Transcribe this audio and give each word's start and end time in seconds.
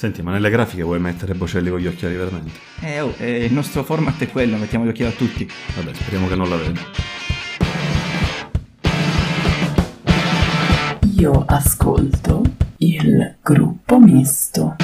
Senti, 0.00 0.22
ma 0.22 0.32
nelle 0.32 0.48
grafiche 0.48 0.82
vuoi 0.82 0.98
mettere 0.98 1.34
Bocelli 1.34 1.68
con 1.68 1.78
gli 1.78 1.86
occhiali 1.86 2.16
veramente? 2.16 2.58
Eh, 2.80 3.00
oh, 3.00 3.12
eh, 3.18 3.44
il 3.44 3.52
nostro 3.52 3.84
format 3.84 4.18
è 4.22 4.30
quello, 4.30 4.56
mettiamo 4.56 4.86
gli 4.86 4.88
occhiali 4.88 5.12
a 5.12 5.14
tutti. 5.14 5.46
Vabbè, 5.76 5.92
speriamo 5.92 6.26
che 6.26 6.34
non 6.36 6.48
la 6.48 6.56
veda. 6.56 6.80
Io 11.18 11.44
ascolto 11.46 12.42
il 12.78 13.36
gruppo 13.42 14.00
misto. 14.00 14.76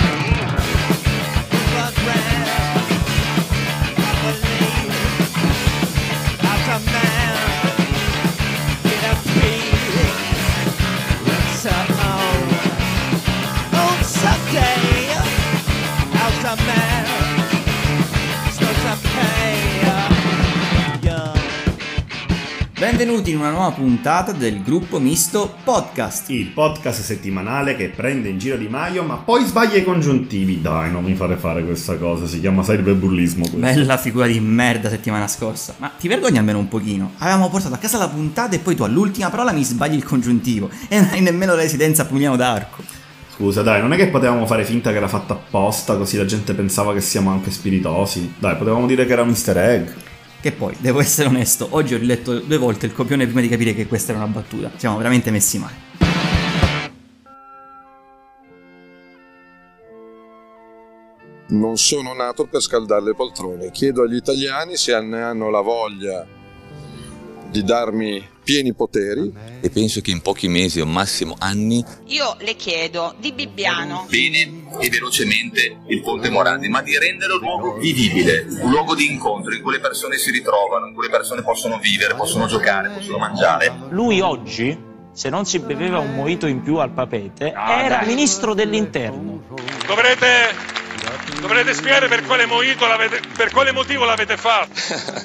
Benvenuti 22.96 23.30
in 23.30 23.40
una 23.40 23.50
nuova 23.50 23.72
puntata 23.72 24.32
del 24.32 24.62
gruppo 24.62 24.98
misto 24.98 25.54
podcast. 25.64 26.30
Il 26.30 26.46
podcast 26.46 27.02
settimanale 27.02 27.76
che 27.76 27.90
prende 27.90 28.30
in 28.30 28.38
giro 28.38 28.56
Di 28.56 28.68
Maio 28.68 29.02
ma 29.02 29.16
poi 29.16 29.44
sbaglia 29.44 29.76
i 29.76 29.84
congiuntivi. 29.84 30.62
Dai, 30.62 30.90
non 30.90 31.04
mi 31.04 31.14
fare 31.14 31.36
fare 31.36 31.62
questa 31.62 31.98
cosa, 31.98 32.26
si 32.26 32.40
chiama 32.40 32.62
cyberbullismo. 32.62 33.40
questo. 33.42 33.58
Bella 33.58 33.98
figura 33.98 34.26
di 34.26 34.40
merda 34.40 34.88
settimana 34.88 35.28
scorsa. 35.28 35.74
Ma 35.76 35.92
ti 36.00 36.08
vergogni 36.08 36.38
almeno 36.38 36.58
un 36.58 36.68
pochino? 36.68 37.12
Avevamo 37.18 37.50
portato 37.50 37.74
a 37.74 37.76
casa 37.76 37.98
la 37.98 38.08
puntata 38.08 38.56
e 38.56 38.60
poi 38.60 38.74
tu 38.74 38.82
all'ultima 38.82 39.28
parola 39.28 39.52
mi 39.52 39.62
sbagli 39.62 39.96
il 39.96 40.04
congiuntivo. 40.04 40.70
E 40.88 40.98
non 40.98 41.10
hai 41.12 41.20
nemmeno 41.20 41.54
la 41.54 41.60
residenza 41.60 42.00
a 42.00 42.04
Pugliano 42.06 42.36
d'Arco. 42.36 42.82
Scusa, 43.34 43.60
dai, 43.60 43.82
non 43.82 43.92
è 43.92 43.96
che 43.96 44.08
potevamo 44.08 44.46
fare 44.46 44.64
finta 44.64 44.90
che 44.90 44.96
era 44.96 45.08
fatta 45.08 45.34
apposta 45.34 45.96
così 45.96 46.16
la 46.16 46.24
gente 46.24 46.54
pensava 46.54 46.94
che 46.94 47.02
siamo 47.02 47.28
anche 47.28 47.50
spiritosi. 47.50 48.36
Dai, 48.38 48.56
potevamo 48.56 48.86
dire 48.86 49.04
che 49.04 49.12
era 49.12 49.20
un 49.20 49.28
easter 49.28 49.58
egg. 49.58 49.88
Che 50.40 50.52
poi, 50.52 50.76
devo 50.78 51.00
essere 51.00 51.28
onesto, 51.28 51.66
oggi 51.70 51.94
ho 51.94 51.98
riletto 51.98 52.38
due 52.38 52.56
volte 52.56 52.86
il 52.86 52.92
copione 52.92 53.24
prima 53.24 53.40
di 53.40 53.48
capire 53.48 53.74
che 53.74 53.86
questa 53.86 54.12
era 54.12 54.22
una 54.22 54.32
battuta. 54.32 54.70
Siamo 54.76 54.96
veramente 54.96 55.30
messi 55.30 55.58
male. 55.58 55.74
Non 61.48 61.76
sono 61.76 62.12
nato 62.12 62.46
per 62.46 62.60
scaldare 62.60 63.04
le 63.04 63.14
poltrone. 63.14 63.70
Chiedo 63.70 64.02
agli 64.02 64.16
italiani 64.16 64.76
se 64.76 65.00
ne 65.00 65.22
hanno 65.22 65.48
la 65.50 65.60
voglia 65.60 66.26
di 67.50 67.62
darmi 67.64 68.34
pieni 68.46 68.72
poteri. 68.74 69.32
e 69.60 69.70
penso 69.70 70.00
che 70.00 70.12
in 70.12 70.20
pochi 70.22 70.46
mesi 70.46 70.78
o 70.80 70.86
massimo 70.86 71.34
anni 71.40 71.84
Io 72.06 72.36
le 72.38 72.54
chiedo 72.54 73.16
di 73.18 73.32
Bibbiano. 73.32 74.06
bene 74.08 74.64
e 74.78 74.88
velocemente 74.88 75.78
il 75.88 76.00
Ponte 76.00 76.30
Morandi, 76.30 76.68
ma 76.68 76.80
di 76.80 76.96
renderlo 76.96 77.34
un 77.34 77.40
luogo 77.40 77.74
vivibile, 77.74 78.46
un 78.60 78.70
luogo 78.70 78.94
di 78.94 79.10
incontro 79.10 79.52
in 79.52 79.62
cui 79.62 79.72
le 79.72 79.80
persone 79.80 80.16
si 80.16 80.30
ritrovano, 80.30 80.86
in 80.86 80.94
cui 80.94 81.06
le 81.06 81.10
persone 81.10 81.42
possono 81.42 81.78
vivere, 81.80 82.14
possono 82.14 82.46
giocare, 82.46 82.90
possono 82.90 83.18
mangiare. 83.18 83.72
Lui 83.90 84.20
oggi, 84.20 84.78
se 85.12 85.28
non 85.28 85.44
si 85.44 85.58
beveva 85.58 85.98
un 85.98 86.14
mojito 86.14 86.46
in 86.46 86.62
più 86.62 86.76
al 86.76 86.92
papete, 86.92 87.52
era 87.52 88.04
ministro 88.06 88.54
dell'interno. 88.54 89.42
Dovrete, 89.88 90.26
dovrete 91.40 91.74
spiegare 91.74 92.08
per 92.08 92.24
quale, 92.24 92.46
per 93.36 93.50
quale 93.50 93.72
motivo 93.72 94.04
l'avete 94.04 94.36
fatto. 94.36 94.70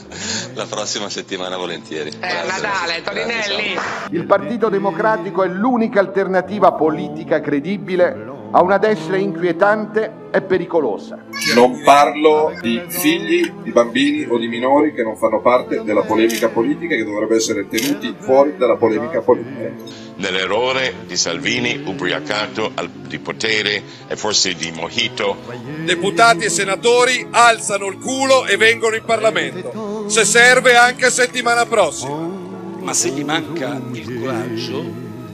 la 0.53 0.65
prossima 0.65 1.09
settimana 1.09 1.57
volentieri. 1.57 2.09
Eh, 2.09 2.45
Natale, 2.45 3.01
Torinelli. 3.01 3.77
Il 4.11 4.25
Partito 4.25 4.69
Democratico 4.69 5.43
è 5.43 5.47
l'unica 5.47 5.99
alternativa 5.99 6.73
politica 6.73 7.39
credibile 7.39 8.30
a 8.51 8.61
una 8.61 8.77
destra 8.77 9.17
inquietante 9.17 10.19
e 10.31 10.41
pericolosa. 10.41 11.17
Non 11.55 11.81
parlo 11.83 12.53
di 12.61 12.81
figli, 12.87 13.49
di 13.63 13.71
bambini 13.71 14.25
o 14.29 14.37
di 14.37 14.47
minori 14.47 14.93
che 14.93 15.03
non 15.03 15.17
fanno 15.17 15.41
parte 15.41 15.83
della 15.83 16.03
polemica 16.03 16.49
politica 16.49 16.93
e 16.93 16.97
che 16.97 17.03
dovrebbero 17.03 17.35
essere 17.37 17.67
tenuti 17.67 18.13
fuori 18.19 18.55
dalla 18.57 18.75
polemica 18.75 19.21
politica. 19.21 19.71
Nell'errore 20.15 20.93
di 21.05 21.17
Salvini 21.17 21.81
ubriacato 21.85 22.71
al- 22.75 22.89
di 22.89 23.19
potere 23.19 23.81
e 24.07 24.15
forse 24.15 24.53
di 24.53 24.71
mojito. 24.71 25.37
Deputati 25.83 26.45
e 26.45 26.49
senatori 26.49 27.27
alzano 27.31 27.87
il 27.87 27.97
culo 27.97 28.45
e 28.45 28.57
vengono 28.57 28.95
in 28.95 29.03
Parlamento. 29.03 30.07
Se 30.09 30.23
serve 30.25 30.75
anche 30.75 31.09
settimana 31.09 31.65
prossima. 31.65 32.39
ma 32.81 32.93
se 32.93 33.09
gli 33.09 33.23
manca 33.23 33.79
il 33.91 34.19
coraggio, 34.19 34.79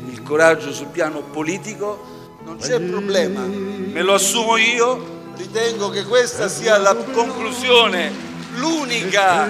il 0.10 0.22
coraggio 0.22 0.74
sul 0.74 0.88
piano 0.88 1.22
politico, 1.22 2.16
non 2.48 2.58
c'è 2.60 2.80
problema. 2.80 3.42
Me 3.42 4.02
lo 4.02 4.14
assumo 4.14 4.56
io, 4.56 5.32
ritengo 5.36 5.90
che 5.90 6.06
questa 6.06 6.48
sia 6.48 6.78
la 6.78 6.96
conclusione, 6.96 8.10
l'unica, 8.56 9.50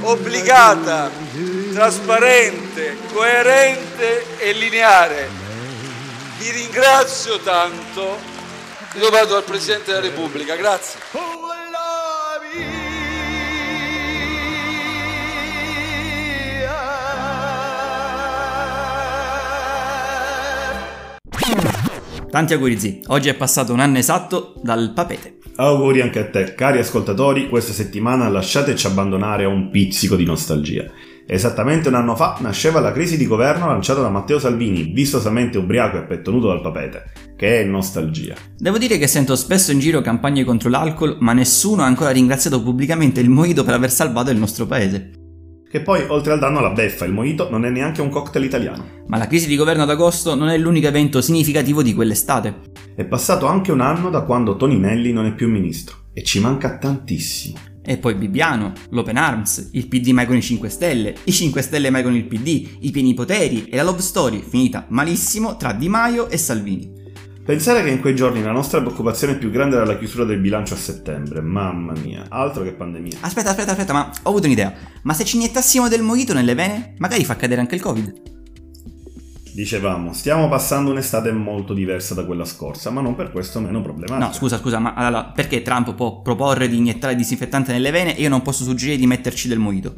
obbligata, 0.00 1.10
trasparente, 1.74 2.96
coerente 3.12 4.38
e 4.38 4.52
lineare. 4.52 5.28
Vi 6.38 6.50
ringrazio 6.50 7.38
tanto. 7.40 8.16
Io 8.94 9.10
vado 9.10 9.36
al 9.36 9.44
Presidente 9.44 9.92
della 9.92 10.00
Repubblica, 10.00 10.56
grazie. 10.56 10.98
Tanti 22.38 22.52
auguri 22.52 22.78
zi, 22.78 23.00
oggi 23.08 23.30
è 23.30 23.34
passato 23.34 23.72
un 23.72 23.80
anno 23.80 23.98
esatto 23.98 24.54
dal 24.62 24.92
papete. 24.94 25.38
Auguri 25.56 26.02
anche 26.02 26.20
a 26.20 26.30
te, 26.30 26.54
cari 26.54 26.78
ascoltatori, 26.78 27.48
questa 27.48 27.72
settimana 27.72 28.28
lasciateci 28.28 28.86
abbandonare 28.86 29.42
a 29.42 29.48
un 29.48 29.70
pizzico 29.70 30.14
di 30.14 30.24
nostalgia. 30.24 30.84
Esattamente 31.26 31.88
un 31.88 31.94
anno 31.94 32.14
fa 32.14 32.38
nasceva 32.38 32.78
la 32.78 32.92
crisi 32.92 33.16
di 33.16 33.26
governo 33.26 33.66
lanciata 33.66 34.02
da 34.02 34.08
Matteo 34.08 34.38
Salvini, 34.38 34.92
vistosamente 34.94 35.58
ubriaco 35.58 35.96
e 35.96 36.04
petto 36.04 36.30
nudo 36.30 36.46
dal 36.46 36.60
papete, 36.60 37.10
che 37.36 37.60
è 37.60 37.64
nostalgia. 37.64 38.36
Devo 38.56 38.78
dire 38.78 38.98
che 38.98 39.08
sento 39.08 39.34
spesso 39.34 39.72
in 39.72 39.80
giro 39.80 40.00
campagne 40.00 40.44
contro 40.44 40.70
l'alcol, 40.70 41.16
ma 41.18 41.32
nessuno 41.32 41.82
ha 41.82 41.86
ancora 41.86 42.10
ringraziato 42.10 42.62
pubblicamente 42.62 43.18
il 43.18 43.30
Mojito 43.30 43.64
per 43.64 43.74
aver 43.74 43.90
salvato 43.90 44.30
il 44.30 44.38
nostro 44.38 44.64
paese. 44.64 45.17
Che 45.70 45.82
poi, 45.82 46.02
oltre 46.08 46.32
al 46.32 46.38
danno 46.38 46.60
alla 46.60 46.70
beffa, 46.70 47.04
il 47.04 47.12
mojito 47.12 47.50
non 47.50 47.66
è 47.66 47.68
neanche 47.68 48.00
un 48.00 48.08
cocktail 48.08 48.42
italiano. 48.42 49.02
Ma 49.06 49.18
la 49.18 49.26
crisi 49.26 49.46
di 49.46 49.54
governo 49.54 49.82
ad 49.82 49.90
agosto 49.90 50.34
non 50.34 50.48
è 50.48 50.56
l'unico 50.56 50.86
evento 50.86 51.20
significativo 51.20 51.82
di 51.82 51.92
quell'estate. 51.92 52.60
È 52.96 53.04
passato 53.04 53.44
anche 53.44 53.70
un 53.70 53.82
anno 53.82 54.08
da 54.08 54.22
quando 54.22 54.56
Toninelli 54.56 55.12
non 55.12 55.26
è 55.26 55.34
più 55.34 55.46
ministro, 55.46 56.06
e 56.14 56.22
ci 56.22 56.40
manca 56.40 56.78
tantissimo. 56.78 57.58
E 57.84 57.98
poi 57.98 58.14
Bibbiano, 58.14 58.72
l'Open 58.90 59.18
Arms, 59.18 59.68
il 59.72 59.88
PD 59.88 60.08
mai 60.08 60.24
con 60.24 60.36
i 60.36 60.42
5 60.42 60.70
Stelle, 60.70 61.14
i 61.24 61.32
5 61.32 61.60
Stelle 61.60 61.90
mai 61.90 62.02
con 62.02 62.14
il 62.14 62.24
PD, 62.24 62.78
i 62.80 62.90
pieni 62.90 63.12
poteri 63.12 63.66
e 63.66 63.76
la 63.76 63.82
love 63.82 64.00
story 64.00 64.42
finita 64.46 64.86
malissimo 64.88 65.58
tra 65.58 65.74
Di 65.74 65.90
Maio 65.90 66.30
e 66.30 66.38
Salvini. 66.38 66.97
Pensare 67.48 67.82
che 67.82 67.88
in 67.88 68.00
quei 68.00 68.14
giorni 68.14 68.42
la 68.42 68.52
nostra 68.52 68.78
preoccupazione 68.78 69.36
più 69.38 69.50
grande 69.50 69.76
era 69.76 69.86
la 69.86 69.96
chiusura 69.96 70.24
del 70.24 70.38
bilancio 70.38 70.74
a 70.74 70.76
settembre, 70.76 71.40
mamma 71.40 71.94
mia, 71.94 72.26
altro 72.28 72.62
che 72.62 72.74
pandemia. 72.74 73.20
Aspetta, 73.20 73.48
aspetta, 73.48 73.70
aspetta, 73.70 73.94
ma 73.94 74.12
ho 74.24 74.28
avuto 74.28 74.44
un'idea. 74.44 74.70
Ma 75.04 75.14
se 75.14 75.24
ci 75.24 75.36
iniettassimo 75.36 75.88
del 75.88 76.02
mojito 76.02 76.34
nelle 76.34 76.54
vene, 76.54 76.92
magari 76.98 77.24
fa 77.24 77.36
cadere 77.36 77.62
anche 77.62 77.74
il 77.74 77.80
Covid. 77.80 78.12
Dicevamo, 79.54 80.12
stiamo 80.12 80.46
passando 80.50 80.90
un'estate 80.90 81.32
molto 81.32 81.72
diversa 81.72 82.12
da 82.12 82.26
quella 82.26 82.44
scorsa, 82.44 82.90
ma 82.90 83.00
non 83.00 83.14
per 83.14 83.32
questo 83.32 83.60
meno 83.60 83.80
problematica. 83.80 84.26
No, 84.26 84.34
scusa, 84.34 84.58
scusa, 84.58 84.78
ma 84.78 84.92
allora, 84.92 85.24
perché 85.24 85.62
Trump 85.62 85.94
può 85.94 86.20
proporre 86.20 86.68
di 86.68 86.76
iniettare 86.76 87.16
disinfettante 87.16 87.72
nelle 87.72 87.90
vene 87.90 88.14
e 88.14 88.20
io 88.20 88.28
non 88.28 88.42
posso 88.42 88.62
suggerire 88.62 88.98
di 88.98 89.06
metterci 89.06 89.48
del 89.48 89.58
mojito? 89.58 89.94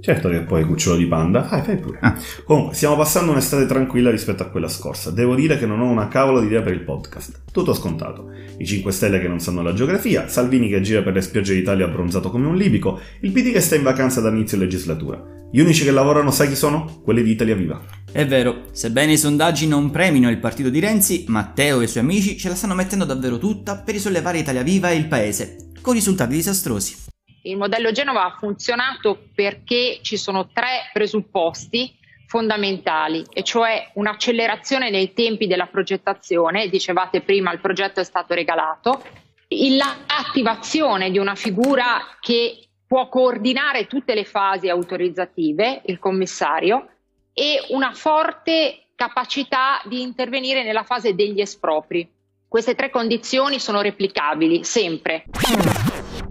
Certo 0.00 0.28
che 0.30 0.40
poi 0.40 0.64
cucciolo 0.64 0.96
di 0.96 1.06
panda, 1.06 1.44
fai, 1.44 1.62
fai 1.62 1.76
pure. 1.76 1.98
Ah. 2.00 2.16
Comunque, 2.44 2.74
stiamo 2.74 2.96
passando 2.96 3.32
un'estate 3.32 3.66
tranquilla 3.66 4.10
rispetto 4.10 4.42
a 4.42 4.46
quella 4.46 4.68
scorsa. 4.68 5.10
Devo 5.10 5.34
dire 5.34 5.58
che 5.58 5.66
non 5.66 5.80
ho 5.80 5.90
una 5.90 6.08
cavolo 6.08 6.40
di 6.40 6.46
idea 6.46 6.62
per 6.62 6.72
il 6.72 6.80
podcast. 6.80 7.42
Tutto 7.52 7.74
scontato. 7.74 8.30
I 8.56 8.66
5 8.66 8.90
Stelle 8.92 9.20
che 9.20 9.28
non 9.28 9.40
sanno 9.40 9.62
la 9.62 9.74
geografia, 9.74 10.28
Salvini 10.28 10.68
che 10.68 10.80
gira 10.80 11.02
per 11.02 11.12
le 11.12 11.20
spiagge 11.20 11.54
d'Italia 11.54 11.84
abbronzato 11.84 12.30
come 12.30 12.46
un 12.46 12.56
libico, 12.56 12.98
il 13.20 13.30
PD 13.30 13.52
che 13.52 13.60
sta 13.60 13.76
in 13.76 13.82
vacanza 13.82 14.20
da 14.20 14.30
inizio 14.30 14.58
legislatura. 14.58 15.22
Gli 15.52 15.60
unici 15.60 15.84
che 15.84 15.90
lavorano 15.90 16.30
sai 16.30 16.48
chi 16.48 16.54
sono? 16.54 17.00
Quelli 17.02 17.22
di 17.22 17.32
Italia 17.32 17.56
Viva. 17.56 17.82
È 18.10 18.24
vero, 18.26 18.66
sebbene 18.70 19.12
i 19.12 19.18
sondaggi 19.18 19.66
non 19.66 19.90
premino 19.90 20.30
il 20.30 20.38
partito 20.38 20.70
di 20.70 20.78
Renzi, 20.78 21.24
Matteo 21.28 21.80
e 21.80 21.84
i 21.84 21.88
suoi 21.88 22.04
amici 22.04 22.38
ce 22.38 22.48
la 22.48 22.54
stanno 22.54 22.74
mettendo 22.74 23.04
davvero 23.04 23.38
tutta 23.38 23.76
per 23.76 23.94
risollevare 23.94 24.38
Italia 24.38 24.62
Viva 24.62 24.90
e 24.90 24.96
il 24.96 25.08
paese, 25.08 25.70
con 25.80 25.94
risultati 25.94 26.34
disastrosi. 26.34 26.94
Il 27.42 27.56
modello 27.56 27.90
Genova 27.90 28.24
ha 28.24 28.36
funzionato 28.38 29.28
perché 29.34 30.00
ci 30.02 30.16
sono 30.18 30.48
tre 30.52 30.90
presupposti 30.92 31.96
fondamentali, 32.26 33.24
e 33.32 33.42
cioè 33.42 33.90
un'accelerazione 33.94 34.90
nei 34.90 35.14
tempi 35.14 35.46
della 35.46 35.66
progettazione, 35.66 36.68
dicevate 36.68 37.22
prima 37.22 37.52
il 37.52 37.60
progetto 37.60 37.98
è 38.00 38.04
stato 38.04 38.34
regalato, 38.34 39.02
l'attivazione 39.48 41.10
di 41.10 41.18
una 41.18 41.34
figura 41.34 42.16
che 42.20 42.68
può 42.86 43.08
coordinare 43.08 43.86
tutte 43.86 44.14
le 44.14 44.24
fasi 44.24 44.68
autorizzative, 44.68 45.82
il 45.86 45.98
commissario, 45.98 46.88
e 47.32 47.64
una 47.70 47.92
forte 47.94 48.88
capacità 48.94 49.80
di 49.86 50.02
intervenire 50.02 50.62
nella 50.62 50.82
fase 50.84 51.14
degli 51.14 51.40
espropri. 51.40 52.08
Queste 52.46 52.74
tre 52.74 52.90
condizioni 52.90 53.58
sono 53.58 53.80
replicabili 53.80 54.62
sempre. 54.62 55.24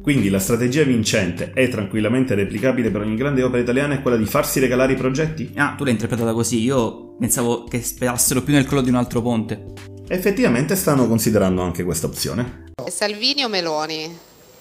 Quindi 0.01 0.30
la 0.30 0.40
strategia 0.40 0.84
vincente 0.84 1.51
è 1.54 1.68
tranquillamente 1.69 2.34
replicabile 2.34 2.90
per 2.90 3.01
ogni 3.01 3.16
grande 3.16 3.44
opera 3.44 3.62
italiana 3.62 3.96
è 3.96 4.01
quella 4.01 4.18
di 4.18 4.25
farsi 4.25 4.60
regalare 4.60 4.94
i 4.94 4.96
progetti? 4.96 5.51
Ah, 5.56 5.75
tu 5.78 5.84
l'hai 5.84 5.94
interpretata 5.94 6.34
così, 6.34 6.62
io 6.62 7.16
pensavo 7.19 7.66
che 7.66 7.81
sperassero 7.81 8.42
più 8.42 8.54
nel 8.54 8.66
crollo 8.66 8.81
di 8.81 8.90
un 8.90 8.96
altro 8.96 9.22
ponte. 9.22 9.74
Effettivamente 10.07 10.75
stanno 10.75 11.07
considerando 11.07 11.62
anche 11.62 11.84
questa 11.84 12.07
opzione. 12.07 12.66
Salvini 12.88 13.44
o 13.44 13.50
Meloni? 13.50 14.18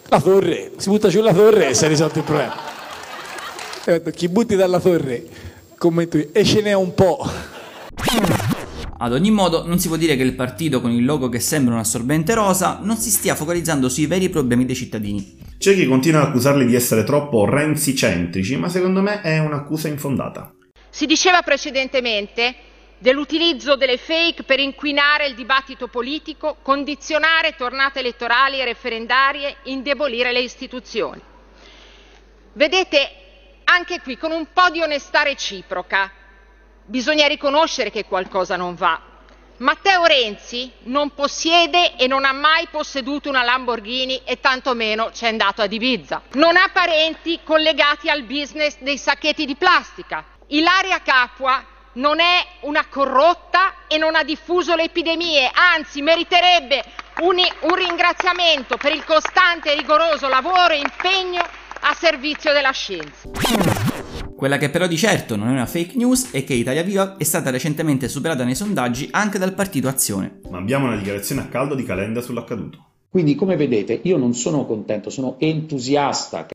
La 0.08 0.20
torre, 0.20 0.72
si 0.76 0.90
butta 0.90 1.08
giù 1.08 1.20
la 1.22 1.32
torre 1.32 1.68
e 1.68 1.74
si 1.74 1.84
è 1.84 1.88
risolto 1.88 2.18
il 2.18 2.24
problema. 2.24 2.54
Chi 4.12 4.28
butti 4.28 4.56
dalla 4.56 4.80
torre, 4.80 5.24
commento 5.78 6.18
io, 6.18 6.28
e 6.32 6.44
ce 6.44 6.60
n'è 6.60 6.74
un 6.74 6.92
po'. 6.92 7.26
Ad 9.00 9.12
ogni 9.12 9.30
modo, 9.30 9.64
non 9.64 9.78
si 9.78 9.86
può 9.86 9.96
dire 9.96 10.16
che 10.16 10.24
il 10.24 10.34
partito 10.34 10.80
con 10.80 10.90
il 10.90 11.04
logo 11.04 11.28
che 11.28 11.38
sembra 11.38 11.74
un 11.74 11.78
assorbente 11.78 12.34
rosa 12.34 12.80
non 12.82 12.96
si 12.96 13.10
stia 13.10 13.36
focalizzando 13.36 13.88
sui 13.88 14.06
veri 14.06 14.28
problemi 14.28 14.64
dei 14.64 14.74
cittadini. 14.74 15.38
C'è 15.56 15.74
chi 15.74 15.86
continua 15.86 16.22
ad 16.22 16.28
accusarli 16.28 16.66
di 16.66 16.74
essere 16.74 17.04
troppo 17.04 17.44
renzi-centrici, 17.44 18.56
ma 18.56 18.68
secondo 18.68 19.00
me 19.00 19.20
è 19.20 19.38
un'accusa 19.38 19.86
infondata. 19.86 20.52
Si 20.90 21.06
diceva 21.06 21.42
precedentemente 21.42 22.56
dell'utilizzo 22.98 23.76
delle 23.76 23.98
fake 23.98 24.42
per 24.42 24.58
inquinare 24.58 25.28
il 25.28 25.36
dibattito 25.36 25.86
politico, 25.86 26.56
condizionare 26.60 27.54
tornate 27.56 28.00
elettorali 28.00 28.58
e 28.58 28.64
referendarie, 28.64 29.58
indebolire 29.64 30.32
le 30.32 30.40
istituzioni. 30.40 31.20
Vedete, 32.54 33.10
anche 33.62 34.00
qui 34.00 34.16
con 34.16 34.32
un 34.32 34.48
po' 34.52 34.70
di 34.72 34.80
onestà 34.80 35.22
reciproca, 35.22 36.10
bisogna 36.88 37.26
riconoscere 37.26 37.90
che 37.90 38.04
qualcosa 38.04 38.56
non 38.56 38.74
va. 38.74 39.00
Matteo 39.58 40.04
Renzi 40.04 40.70
non 40.84 41.10
possiede 41.14 41.96
e 41.96 42.06
non 42.06 42.24
ha 42.24 42.32
mai 42.32 42.68
posseduto 42.70 43.28
una 43.28 43.42
Lamborghini 43.42 44.22
e 44.24 44.40
tantomeno 44.40 45.10
ci 45.12 45.24
è 45.24 45.28
andato 45.28 45.62
ad 45.62 45.72
Ibiza. 45.72 46.22
Non 46.32 46.56
ha 46.56 46.70
parenti 46.72 47.40
collegati 47.42 48.08
al 48.08 48.22
business 48.22 48.76
dei 48.78 48.96
sacchetti 48.96 49.44
di 49.44 49.56
plastica. 49.56 50.24
Ilaria 50.48 51.00
Capua 51.02 51.64
non 51.94 52.20
è 52.20 52.46
una 52.60 52.86
corrotta 52.86 53.74
e 53.88 53.98
non 53.98 54.14
ha 54.14 54.22
diffuso 54.22 54.76
le 54.76 54.84
epidemie, 54.84 55.50
anzi 55.52 56.02
meriterebbe 56.02 56.84
un, 57.22 57.42
un 57.62 57.74
ringraziamento 57.74 58.76
per 58.76 58.92
il 58.92 59.04
costante 59.04 59.72
e 59.72 59.74
rigoroso 59.74 60.28
lavoro 60.28 60.72
e 60.72 60.78
impegno 60.78 61.44
a 61.80 61.94
servizio 61.94 62.52
della 62.52 62.70
scienza. 62.70 63.87
Quella 64.38 64.56
che 64.56 64.70
però 64.70 64.86
di 64.86 64.96
certo 64.96 65.34
non 65.34 65.48
è 65.48 65.50
una 65.50 65.66
fake 65.66 65.96
news 65.96 66.30
è 66.30 66.44
che 66.44 66.54
Italia 66.54 66.84
Viva 66.84 67.16
è 67.16 67.24
stata 67.24 67.50
recentemente 67.50 68.06
superata 68.06 68.44
nei 68.44 68.54
sondaggi 68.54 69.08
anche 69.10 69.36
dal 69.36 69.52
partito 69.52 69.88
Azione. 69.88 70.38
Ma 70.48 70.58
abbiamo 70.58 70.86
una 70.86 70.96
dichiarazione 70.96 71.40
a 71.40 71.46
caldo 71.46 71.74
di 71.74 71.82
Calenda 71.82 72.20
sull'accaduto. 72.20 72.84
Quindi 73.08 73.34
come 73.34 73.56
vedete 73.56 73.98
io 74.00 74.16
non 74.16 74.34
sono 74.34 74.64
contento, 74.64 75.10
sono 75.10 75.40
entusiasta. 75.40 76.46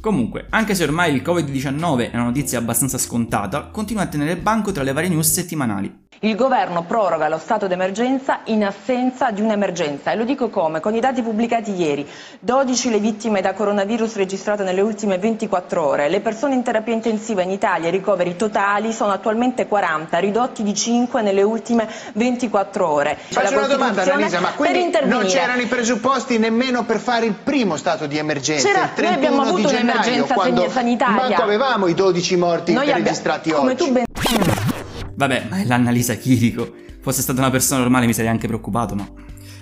Comunque, 0.00 0.46
anche 0.48 0.74
se 0.74 0.84
ormai 0.84 1.14
il 1.14 1.20
Covid-19 1.20 2.10
è 2.10 2.14
una 2.14 2.24
notizia 2.24 2.58
abbastanza 2.58 2.96
scontata, 2.96 3.66
continua 3.66 4.04
a 4.04 4.06
tenere 4.06 4.38
banco 4.38 4.72
tra 4.72 4.82
le 4.82 4.94
varie 4.94 5.10
news 5.10 5.30
settimanali. 5.30 6.01
Il 6.24 6.36
governo 6.36 6.84
proroga 6.84 7.28
lo 7.28 7.36
stato 7.36 7.66
d'emergenza 7.66 8.42
in 8.44 8.64
assenza 8.64 9.32
di 9.32 9.40
un'emergenza 9.40 10.12
e 10.12 10.14
lo 10.14 10.22
dico 10.22 10.50
come? 10.50 10.78
Con 10.78 10.94
i 10.94 11.00
dati 11.00 11.20
pubblicati 11.20 11.74
ieri, 11.74 12.08
12 12.38 12.90
le 12.90 12.98
vittime 13.00 13.40
da 13.40 13.54
coronavirus 13.54 14.14
registrate 14.14 14.62
nelle 14.62 14.82
ultime 14.82 15.18
24 15.18 15.84
ore, 15.84 16.08
le 16.08 16.20
persone 16.20 16.54
in 16.54 16.62
terapia 16.62 16.94
intensiva 16.94 17.42
in 17.42 17.50
Italia, 17.50 17.88
i 17.88 17.90
ricoveri 17.90 18.36
totali 18.36 18.92
sono 18.92 19.10
attualmente 19.10 19.66
40, 19.66 20.16
ridotti 20.18 20.62
di 20.62 20.72
5 20.72 21.22
nelle 21.22 21.42
ultime 21.42 21.88
24 22.12 22.88
ore. 22.88 23.18
Faccio 23.18 23.58
una 23.58 23.66
domanda 23.66 24.02
Annalisa, 24.02 24.38
ma 24.38 24.52
quindi 24.52 24.96
non 25.02 25.24
c'erano 25.24 25.60
i 25.60 25.66
presupposti 25.66 26.38
nemmeno 26.38 26.84
per 26.84 27.00
fare 27.00 27.26
il 27.26 27.34
primo 27.34 27.76
stato 27.76 28.06
di 28.06 28.16
emergenza, 28.16 28.68
il 28.68 28.90
31 28.94 29.08
noi 29.08 29.14
abbiamo 29.14 29.42
avuto 29.42 29.56
di 29.56 29.66
gennaio, 29.66 30.26
quando 30.26 30.70
sanitaria. 30.70 31.16
manco 31.16 31.42
avevamo 31.42 31.88
i 31.88 31.94
12 31.94 32.36
morti 32.36 32.72
Noi 32.74 32.92
registrati 32.92 33.50
oggi. 33.50 34.10
Vabbè, 35.22 35.46
ma 35.48 35.60
è 35.60 35.64
l'Annalisa 35.64 36.14
Chirico. 36.14 36.68
Fosse 37.00 37.22
stata 37.22 37.38
una 37.38 37.50
persona 37.50 37.80
normale 37.80 38.06
mi 38.06 38.12
sarei 38.12 38.28
anche 38.28 38.48
preoccupato, 38.48 38.96
no? 38.96 39.14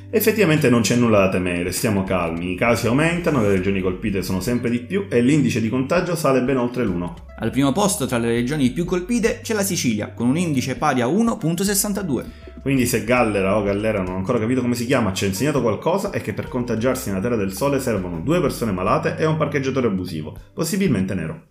Effettivamente 0.08 0.70
non 0.70 0.80
c'è 0.80 0.96
nulla 0.96 1.18
da 1.18 1.28
temere, 1.28 1.70
stiamo 1.70 2.02
calmi, 2.02 2.52
i 2.52 2.54
casi 2.54 2.86
aumentano, 2.86 3.42
le 3.42 3.50
regioni 3.50 3.82
colpite 3.82 4.22
sono 4.22 4.40
sempre 4.40 4.70
di 4.70 4.80
più 4.80 5.06
e 5.10 5.20
l'indice 5.20 5.60
di 5.60 5.68
contagio 5.68 6.16
sale 6.16 6.40
ben 6.40 6.56
oltre 6.56 6.86
l'1. 6.86 7.12
Al 7.40 7.50
primo 7.50 7.72
posto 7.72 8.06
tra 8.06 8.16
le 8.16 8.28
regioni 8.28 8.70
più 8.70 8.86
colpite 8.86 9.40
c'è 9.42 9.52
la 9.52 9.62
Sicilia, 9.62 10.14
con 10.14 10.28
un 10.28 10.38
indice 10.38 10.76
pari 10.76 11.02
a 11.02 11.06
1.62. 11.06 12.24
Quindi 12.62 12.86
se 12.86 13.04
Gallera 13.04 13.58
o 13.58 13.62
Gallera 13.62 14.00
non 14.00 14.14
ho 14.14 14.16
ancora 14.16 14.38
capito 14.38 14.62
come 14.62 14.74
si 14.74 14.86
chiama 14.86 15.12
ci 15.12 15.24
ha 15.24 15.28
insegnato 15.28 15.60
qualcosa 15.60 16.08
è 16.08 16.22
che 16.22 16.32
per 16.32 16.48
contagiarsi 16.48 17.10
nella 17.10 17.20
Terra 17.20 17.36
del 17.36 17.52
Sole 17.52 17.80
servono 17.80 18.20
due 18.20 18.40
persone 18.40 18.72
malate 18.72 19.16
e 19.18 19.26
un 19.26 19.36
parcheggiatore 19.36 19.88
abusivo, 19.88 20.34
possibilmente 20.54 21.12
nero. 21.12 21.48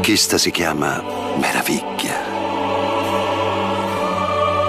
Questa 0.00 0.38
si 0.38 0.52
chiama 0.52 1.02
meraviglia. 1.40 2.07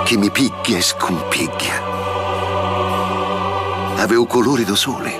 Che 0.09 0.17
mi 0.17 0.31
picchia 0.31 0.77
e 0.77 0.81
scompiglia. 0.81 1.85
Avevo 3.97 4.25
colori 4.25 4.63
da 4.63 4.73
sole. 4.73 5.11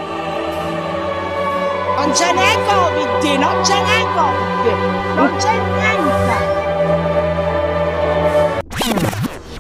Non 1.96 2.16
ce 2.16 2.34
n'è 2.34 2.56
Covid, 2.66 3.22
non 3.38 3.64
ce 3.64 3.74
n'è 3.84 4.02
Covid, 4.16 5.16
non 5.16 5.36
c'è 5.38 5.54
niente. 5.78 6.38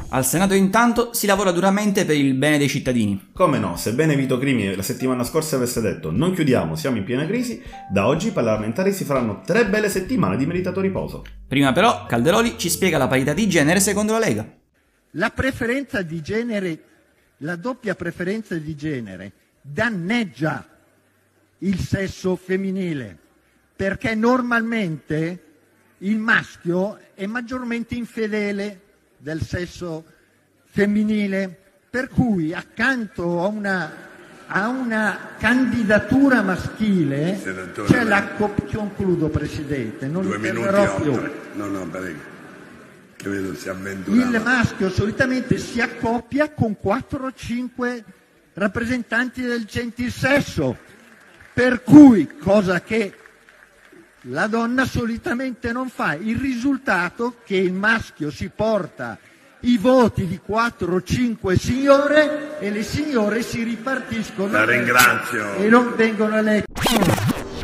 Al 0.10 0.26
Senato 0.26 0.56
intanto 0.56 1.14
si 1.14 1.28
lavora 1.28 1.52
duramente 1.52 2.06
per 2.06 2.16
il 2.16 2.34
bene 2.34 2.58
dei 2.58 2.68
cittadini. 2.68 3.30
Come 3.32 3.60
no, 3.60 3.76
sebbene 3.76 4.16
Vito 4.16 4.40
Crimi 4.40 4.76
la 4.76 4.82
settimana 4.82 5.24
scorsa 5.24 5.58
avesse 5.58 5.80
detto 5.80 6.10
non 6.10 6.34
chiudiamo, 6.34 6.76
siamo 6.76 6.98
in 6.98 7.04
piena 7.04 7.28
crisi, 7.28 7.62
da 7.92 8.08
oggi 8.08 8.30
i 8.30 8.32
parlamentari 8.32 8.92
si 8.92 9.04
faranno 9.04 9.44
tre 9.46 9.68
belle 9.68 9.90
settimane 9.90 10.38
di 10.38 10.48
meritato 10.48 10.82
riposo. 10.82 11.24
Prima 11.48 11.72
però 11.72 12.08
Calderoli 12.08 12.56
ci 12.58 12.72
spiega 12.72 12.98
la 12.98 13.08
parità 13.08 13.34
di 13.34 13.48
genere 13.48 13.80
secondo 13.80 14.14
la 14.14 14.20
Lega. 14.26 14.58
La 15.12 15.30
preferenza 15.32 16.02
di 16.02 16.22
genere, 16.22 16.84
la 17.38 17.56
doppia 17.56 17.96
preferenza 17.96 18.56
di 18.56 18.76
genere 18.76 19.32
danneggia 19.62 20.68
il 21.60 21.80
sesso 21.80 22.36
femminile 22.36 23.28
perché 23.80 24.14
normalmente 24.14 25.44
il 26.00 26.18
maschio 26.18 27.00
è 27.14 27.26
maggiormente 27.26 27.96
infedele 27.96 28.82
del 29.18 29.42
sesso 29.42 30.04
femminile, 30.66 31.58
per 31.90 32.10
cui 32.10 32.54
accanto 32.54 33.42
a 33.42 33.48
una, 33.48 33.92
a 34.48 34.68
una 34.68 35.30
candidatura 35.40 36.42
maschile 36.42 37.40
c'è 37.88 38.04
la 38.04 38.32
concludo 38.70 39.30
Presidente, 39.30 40.08
non 40.08 40.26
interverrò 40.26 41.02
più. 41.02 41.14
No, 41.54 41.68
no, 41.68 41.88
prego. 41.88 42.20
Che 43.16 43.19
vedo 43.19 43.19
si 43.19 43.19
avventura. 43.19 43.19
Il 43.30 44.42
maschio 44.44 44.90
solitamente 44.90 45.58
si 45.58 45.80
accoppia 45.82 46.50
con 46.52 46.78
4 46.78 47.26
o 47.26 47.32
5 47.34 48.04
rappresentanti 48.54 49.42
del 49.42 49.66
gentilsesso, 49.66 50.78
per 51.54 51.84
cui, 51.84 52.28
cosa 52.38 52.82
che 52.82 53.14
la 54.24 54.48
donna 54.48 54.86
solitamente 54.86 55.72
non 55.72 55.90
fa, 55.90 56.14
il 56.14 56.36
risultato 56.36 57.38
che 57.46 57.56
il 57.56 57.74
maschio 57.74 58.30
si 58.32 58.50
porta 58.54 59.18
i 59.62 59.78
voti 59.78 60.26
di 60.26 60.40
4 60.40 60.94
o 60.94 61.02
5 61.02 61.58
signore 61.58 62.60
e 62.60 62.72
le 62.72 62.84
signore 62.84 63.42
si 63.42 63.64
ripartiscono 63.64 64.52
La 64.52 64.66
ringrazio. 64.66 65.56
e 65.56 65.68
non 65.68 65.94
vengono 65.96 66.38
elette. 66.38 66.69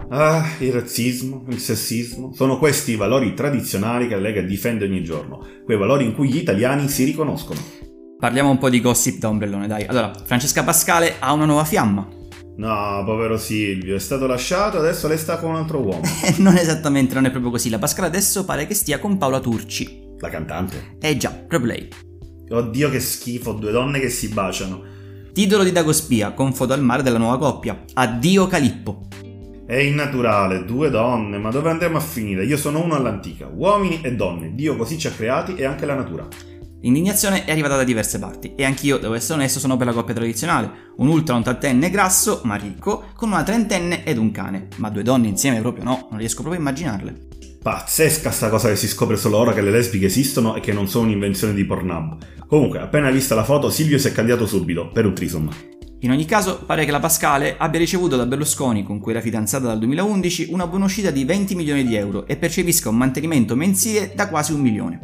Ah, 0.09 0.47
il 0.59 0.71
razzismo, 0.71 1.45
il 1.49 1.59
sessismo, 1.59 2.31
sono 2.33 2.59
questi 2.59 2.91
i 2.91 2.95
valori 2.95 3.33
tradizionali 3.33 4.07
che 4.07 4.15
la 4.15 4.21
Lega 4.21 4.41
difende 4.41 4.85
ogni 4.85 5.03
giorno, 5.03 5.43
quei 5.63 5.77
valori 5.77 6.05
in 6.05 6.13
cui 6.13 6.29
gli 6.29 6.37
italiani 6.37 6.87
si 6.89 7.03
riconoscono. 7.03 7.59
Parliamo 8.19 8.49
un 8.49 8.57
po' 8.57 8.69
di 8.69 8.81
gossip 8.81 9.17
da 9.17 9.29
ombrellone, 9.29 9.67
dai. 9.67 9.85
Allora, 9.85 10.13
Francesca 10.23 10.63
Pascale 10.63 11.15
ha 11.19 11.33
una 11.33 11.45
nuova 11.45 11.65
fiamma. 11.65 12.07
No, 12.57 13.03
povero 13.03 13.37
Silvio, 13.37 13.95
è 13.95 13.99
stato 13.99 14.27
lasciato, 14.27 14.77
adesso 14.77 15.07
lei 15.07 15.17
sta 15.17 15.37
con 15.37 15.49
un 15.49 15.57
altro 15.57 15.79
uomo. 15.79 16.01
Non 16.37 16.55
esattamente, 16.55 17.13
non 17.13 17.25
è 17.25 17.31
proprio 17.31 17.51
così. 17.51 17.69
La 17.69 17.79
Pascale 17.79 18.07
adesso 18.07 18.45
pare 18.45 18.67
che 18.67 18.73
stia 18.73 18.99
con 18.99 19.17
Paola 19.17 19.39
Turci. 19.39 20.13
La 20.19 20.29
cantante? 20.29 20.97
Eh 21.01 21.17
già, 21.17 21.31
proprio 21.31 21.73
lei. 21.73 21.87
Oddio 22.49 22.89
che 22.89 22.99
schifo, 22.99 23.53
due 23.53 23.71
donne 23.71 23.99
che 23.99 24.09
si 24.09 24.29
baciano. 24.29 24.93
Titolo 25.33 25.63
di 25.63 25.71
Dagospia, 25.73 26.31
con 26.31 26.53
foto 26.53 26.71
al 26.71 26.81
mare 26.81 27.03
della 27.03 27.17
nuova 27.17 27.37
coppia. 27.37 27.83
Addio 27.93 28.47
Calippo. 28.47 29.07
È 29.67 29.77
innaturale, 29.77 30.63
due 30.63 30.91
donne, 30.91 31.39
ma 31.39 31.49
dove 31.49 31.71
andremo 31.71 31.97
a 31.97 31.99
finire? 31.99 32.45
Io 32.45 32.55
sono 32.55 32.83
uno 32.83 32.93
all'antica, 32.93 33.49
uomini 33.51 33.99
e 34.03 34.13
donne, 34.13 34.53
Dio 34.53 34.75
così 34.75 34.99
ci 34.99 35.07
ha 35.07 35.11
creati 35.11 35.55
e 35.55 35.65
anche 35.65 35.87
la 35.87 35.95
natura. 35.95 36.27
L'indignazione 36.81 37.45
è 37.45 37.51
arrivata 37.51 37.75
da 37.75 37.83
diverse 37.83 38.19
parti 38.19 38.53
e 38.55 38.63
anch'io, 38.63 38.99
devo 38.99 39.15
essere 39.15 39.39
onesto, 39.39 39.57
sono 39.57 39.75
per 39.75 39.87
la 39.87 39.93
coppia 39.93 40.13
tradizionale. 40.13 40.69
Un 40.97 41.07
ultra 41.07 41.35
ottantenne 41.35 41.89
grasso, 41.89 42.41
ma 42.43 42.53
ricco, 42.57 43.05
con 43.15 43.29
una 43.29 43.41
trentenne 43.41 44.05
ed 44.05 44.19
un 44.19 44.29
cane. 44.29 44.67
Ma 44.75 44.91
due 44.91 45.01
donne 45.01 45.29
insieme 45.29 45.59
proprio 45.61 45.83
no, 45.83 46.09
non 46.11 46.19
riesco 46.19 46.43
proprio 46.43 46.61
a 46.61 46.63
immaginarle. 46.63 47.27
Pazzesca 47.63 48.29
sta 48.29 48.49
cosa 48.49 48.69
che 48.69 48.75
si 48.75 48.87
scopre 48.87 49.17
solo 49.17 49.37
ora 49.37 49.53
che 49.53 49.61
le 49.61 49.71
lesbiche 49.71 50.05
esistono 50.05 50.55
e 50.55 50.59
che 50.59 50.73
non 50.73 50.87
sono 50.87 51.05
un'invenzione 51.05 51.55
di 51.55 51.65
Pornhub. 51.65 52.17
Comunque, 52.45 52.77
appena 52.81 53.09
vista 53.09 53.33
la 53.33 53.43
foto, 53.43 53.71
Silvio 53.71 53.97
si 53.97 54.09
è 54.09 54.11
candidato 54.11 54.45
subito, 54.45 54.89
per 54.89 55.07
un 55.07 55.15
trisom. 55.15 55.49
In 56.05 56.11
ogni 56.11 56.25
caso, 56.25 56.61
pare 56.63 56.85
che 56.85 56.91
la 56.91 56.99
Pascale 56.99 57.55
abbia 57.57 57.79
ricevuto 57.79 58.15
da 58.15 58.27
Berlusconi, 58.27 58.83
con 58.83 58.99
cui 58.99 59.11
era 59.11 59.21
fidanzata 59.21 59.65
dal 59.65 59.79
2011, 59.79 60.49
una 60.51 60.67
buonuscita 60.67 61.09
di 61.09 61.25
20 61.25 61.55
milioni 61.55 61.83
di 61.83 61.95
euro 61.95 62.27
e 62.27 62.37
percepisca 62.37 62.89
un 62.89 62.95
mantenimento 62.95 63.55
mensile 63.55 64.13
da 64.13 64.29
quasi 64.29 64.53
un 64.53 64.61
milione. 64.61 64.99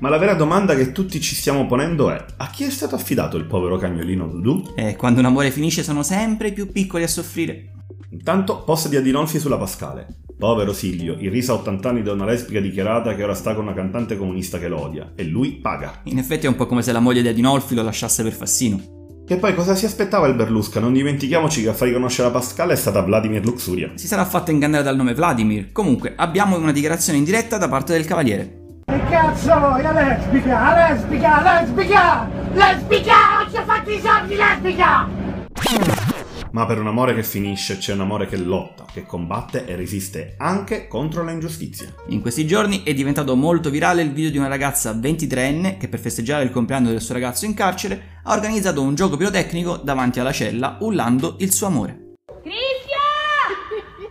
Ma 0.00 0.10
la 0.10 0.18
vera 0.18 0.34
domanda 0.34 0.74
che 0.74 0.92
tutti 0.92 1.22
ci 1.22 1.34
stiamo 1.34 1.66
ponendo 1.66 2.10
è: 2.10 2.22
a 2.36 2.50
chi 2.50 2.64
è 2.64 2.70
stato 2.70 2.94
affidato 2.94 3.38
il 3.38 3.46
povero 3.46 3.78
cagnolino 3.78 4.26
Dudu? 4.26 4.74
E 4.76 4.94
quando 4.94 5.20
un 5.20 5.24
amore 5.24 5.50
finisce 5.50 5.82
sono 5.82 6.02
sempre 6.02 6.48
i 6.48 6.52
più 6.52 6.70
piccoli 6.70 7.04
a 7.04 7.08
soffrire. 7.08 7.72
Intanto, 8.10 8.62
posta 8.62 8.90
di 8.90 8.96
Adinolfi 8.96 9.38
sulla 9.38 9.56
Pascale. 9.56 10.18
Povero 10.38 10.74
Silvio, 10.74 11.16
irrisa 11.18 11.52
a 11.52 11.56
80 11.56 11.88
anni 11.88 12.02
da 12.02 12.12
una 12.12 12.26
lesbica 12.26 12.60
dichiarata 12.60 13.14
che 13.14 13.24
ora 13.24 13.32
sta 13.32 13.54
con 13.54 13.64
una 13.64 13.74
cantante 13.74 14.18
comunista 14.18 14.58
che 14.58 14.68
lo 14.68 14.82
odia. 14.82 15.12
E 15.14 15.24
lui 15.24 15.60
paga. 15.62 16.00
In 16.04 16.18
effetti 16.18 16.44
è 16.44 16.50
un 16.50 16.56
po' 16.56 16.66
come 16.66 16.82
se 16.82 16.92
la 16.92 17.00
moglie 17.00 17.22
di 17.22 17.28
Adinolfi 17.28 17.74
lo 17.74 17.82
lasciasse 17.82 18.22
per 18.22 18.32
Fassino. 18.32 19.00
E 19.28 19.36
poi 19.36 19.54
cosa 19.54 19.74
si 19.74 19.86
aspettava 19.86 20.26
il 20.26 20.34
Berlusca? 20.34 20.80
Non 20.80 20.92
dimentichiamoci 20.92 21.62
che 21.62 21.68
a 21.68 21.72
fargli 21.72 21.92
conoscere 21.92 22.28
la 22.28 22.34
Pascale 22.34 22.72
è 22.72 22.76
stata 22.76 23.00
Vladimir 23.00 23.44
Luxuria. 23.44 23.92
Si 23.94 24.06
sarà 24.06 24.24
fatto 24.24 24.50
ingannare 24.50 24.82
dal 24.82 24.96
nome 24.96 25.14
Vladimir. 25.14 25.70
Comunque, 25.72 26.14
abbiamo 26.16 26.56
una 26.56 26.72
dichiarazione 26.72 27.18
in 27.18 27.24
diretta 27.24 27.56
da 27.56 27.68
parte 27.68 27.92
del 27.92 28.04
cavaliere. 28.04 28.80
Che 28.84 29.00
cazzo 29.08 29.58
vuoi? 29.58 29.82
La 29.82 29.92
lesbica, 29.92 30.74
la 30.74 30.88
lesbica, 30.90 31.40
la 31.40 31.60
lesbica! 31.60 32.28
Lesbica! 32.52 33.14
Ci 33.48 33.56
ha 33.56 33.64
fatto 33.64 33.90
i 33.90 34.00
soldi, 34.00 34.34
lesbica! 34.34 36.11
Ma 36.52 36.66
per 36.66 36.78
un 36.78 36.86
amore 36.86 37.14
che 37.14 37.22
finisce 37.22 37.78
c'è 37.78 37.92
un 37.94 38.00
amore 38.00 38.26
che 38.26 38.36
lotta, 38.36 38.84
che 38.92 39.04
combatte 39.04 39.66
e 39.66 39.74
resiste 39.74 40.34
anche 40.38 40.86
contro 40.86 41.24
le 41.24 41.32
ingiustizie. 41.32 41.94
In 42.08 42.20
questi 42.20 42.46
giorni 42.46 42.82
è 42.82 42.92
diventato 42.94 43.34
molto 43.36 43.70
virale 43.70 44.02
il 44.02 44.12
video 44.12 44.30
di 44.30 44.38
una 44.38 44.48
ragazza 44.48 44.92
23enne 44.92 45.78
che 45.78 45.88
per 45.88 45.98
festeggiare 45.98 46.44
il 46.44 46.50
compleanno 46.50 46.90
del 46.90 47.00
suo 47.00 47.14
ragazzo 47.14 47.46
in 47.46 47.54
carcere 47.54 48.20
ha 48.24 48.32
organizzato 48.34 48.82
un 48.82 48.94
gioco 48.94 49.16
pirotecnico 49.16 49.76
davanti 49.78 50.20
alla 50.20 50.32
cella 50.32 50.76
urlando 50.80 51.36
il 51.40 51.52
suo 51.52 51.66
amore. 51.66 52.14
Cristian! 52.42 53.00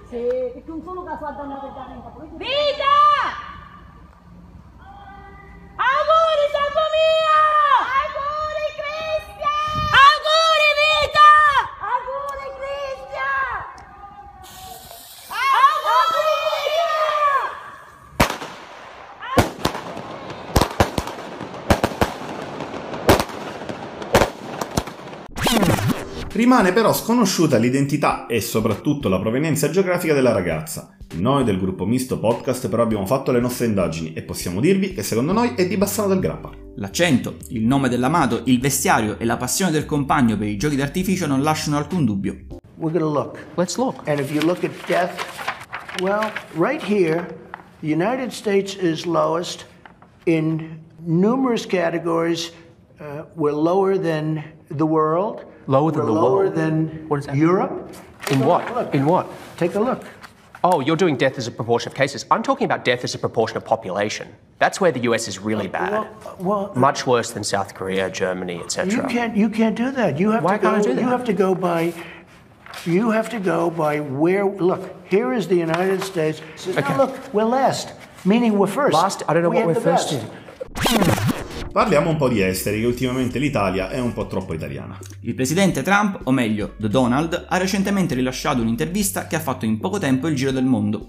Sì, 0.12 0.18
perché 0.18 0.64
non 0.68 0.82
sono 0.84 1.04
casuale 1.06 1.38
da 1.38 2.14
per 2.18 2.28
Vita! 2.36 2.94
Auguri, 5.80 6.46
salvo 6.52 6.84
mio! 6.92 7.40
Auguri, 7.96 8.68
Cristian! 8.76 9.72
Auguri, 10.04 10.70
vita! 10.82 11.32
Auguri, 11.80 12.48
Cristian! 12.60 13.56
Auguri, 15.32 16.36
vita! 16.60 16.92
Rimane 26.42 26.74
però 26.74 26.92
sconosciuta 26.92 27.58
l'identità 27.58 28.26
e 28.26 28.42
soprattutto 28.42 29.10
la 29.10 29.20
provenienza 29.20 29.70
geografica 29.70 30.16
della 30.16 30.32
ragazza. 30.32 30.98
Noi 31.18 31.44
del 31.44 31.60
gruppo 31.60 31.86
Misto 31.86 32.18
Podcast 32.18 32.68
però 32.68 32.82
abbiamo 32.82 33.06
fatto 33.06 33.32
le 33.32 33.40
nostre 33.40 33.68
indagini 33.68 34.14
e 34.14 34.24
possiamo 34.24 34.60
dirvi 34.60 34.92
che 34.92 35.04
secondo 35.04 35.34
noi 35.34 35.54
è 35.56 35.68
di 35.68 35.78
Bassano 35.78 36.08
del 36.08 36.20
Grappa. 36.20 36.50
L'accento, 36.78 37.36
il 37.50 37.64
nome 37.64 37.90
dell'amato, 37.90 38.42
il 38.46 38.60
vestiario 38.60 39.20
e 39.20 39.26
la 39.26 39.38
passione 39.38 39.70
del 39.70 39.86
compagno 39.86 40.36
per 40.36 40.48
i 40.48 40.58
giochi 40.58 40.76
d'artificio 40.76 41.28
non 41.28 41.44
lasciano 41.44 41.78
alcun 41.78 42.06
dubbio. 42.06 42.34
We're 42.78 42.92
going 42.92 43.02
to 43.02 43.06
look. 43.06 43.38
Let's 43.56 43.78
look. 43.78 43.98
And 44.08 44.20
if 44.20 44.32
you 44.32 44.42
look 44.42 44.64
at 44.64 44.72
death, 44.88 45.24
well, 46.02 46.32
right 46.56 46.82
here, 46.84 47.28
the 47.82 47.94
United 47.94 48.32
States 48.32 48.74
is 48.74 49.06
lowest 49.06 49.68
in 50.26 50.80
numerous 51.06 51.68
categories. 51.68 52.52
Uh, 53.00 53.26
we're 53.36 53.54
lower 53.54 53.96
than 53.96 54.44
the 54.76 54.88
world. 54.88 55.46
Lower 55.68 55.92
than 55.92 56.00
we're 56.02 56.06
the 56.08 56.12
lower 56.12 56.36
world? 56.38 56.56
than 56.56 57.08
What 57.10 57.20
is 57.20 57.26
that? 57.28 57.36
Europe. 57.36 57.72
In 58.30 58.38
Take 58.38 58.44
a 58.44 58.48
what? 58.48 58.74
look. 58.76 58.96
In 58.96 59.06
what? 59.06 59.28
Take 59.58 59.76
a 59.76 59.80
look. 59.80 60.04
Oh, 60.64 60.80
you're 60.80 60.96
doing 60.96 61.18
death 61.18 61.38
as 61.40 61.48
a 61.48 61.52
proportion 61.52 61.92
of 61.92 61.96
cases. 61.98 62.26
I'm 62.30 62.44
talking 62.44 62.66
about 62.66 62.86
death 62.86 63.04
as 63.04 63.16
a 63.16 63.20
proportion 63.20 63.58
of 63.58 63.66
population. 63.66 64.28
That's 64.60 64.80
where 64.80 64.92
the 64.92 65.00
US 65.12 65.28
is 65.28 65.40
really 65.40 65.68
uh, 65.68 65.72
bad. 65.72 66.08
Well, 66.40 66.72
Much 66.76 67.08
worse 67.08 67.32
than 67.32 67.44
South 67.44 67.74
Korea, 67.74 68.12
Germany, 68.12 68.60
etc. 68.60 68.94
you 68.94 69.02
can't. 69.08 69.36
You 69.36 69.50
can't 69.50 69.76
do 69.76 69.90
that. 69.92 70.20
You 70.20 70.30
have 70.32 70.44
Why 70.44 70.58
to 70.58 70.62
go. 70.64 70.70
can't 70.72 70.86
I 70.86 70.90
do 70.90 70.96
that? 70.96 71.02
You 71.02 71.08
have 71.08 71.24
to 71.26 71.34
go 71.34 71.56
by. 71.56 71.94
You 72.86 73.10
have 73.12 73.30
to 73.32 73.40
go 73.40 73.70
by 73.72 74.00
where. 74.02 74.46
Look, 74.46 74.82
here 75.10 75.34
is 75.34 75.48
the 75.48 75.56
United 75.56 76.04
States. 76.04 76.42
Says, 76.56 76.78
Okay. 76.78 76.96
"No, 76.96 77.06
look, 77.06 77.34
we're 77.34 77.44
last, 77.44 77.94
meaning 78.24 78.58
we're 78.60 78.68
first. 78.68 78.94
Last, 78.94 79.24
I 79.28 79.34
don't 79.34 79.42
know 79.44 79.50
We 79.50 79.58
what 79.58 79.66
we're 79.68 79.74
first 79.82 80.12
best. 80.12 80.24
in. 80.24 80.30
Parliamo 81.72 82.10
un 82.10 82.18
po' 82.18 82.28
di 82.28 82.42
esteri, 82.42 82.82
che 82.82 82.86
ultimamente 82.86 83.40
l'Italia 83.40 83.90
è 83.90 83.98
un 83.98 84.12
po' 84.12 84.28
troppo 84.28 84.54
italiana. 84.54 85.00
Il 85.22 85.34
presidente 85.34 85.84
Trump, 85.84 86.20
o 86.26 86.32
meglio, 86.32 86.76
The 86.78 86.90
Donald, 86.90 87.46
ha 87.48 87.58
recentemente 87.58 88.14
rilasciato 88.14 88.62
un'intervista 88.62 89.26
che 89.26 89.38
ha 89.38 89.40
fatto 89.40 89.64
in 89.64 89.80
poco 89.80 89.98
tempo 89.98 90.28
il 90.28 90.36
giro 90.36 90.52
del 90.52 90.66
mondo. 90.66 91.08